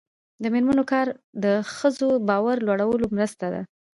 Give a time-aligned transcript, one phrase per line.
[0.41, 1.07] د میرمنو کار
[1.43, 1.45] د
[1.75, 3.61] ښځو باور لوړولو مرسته ده.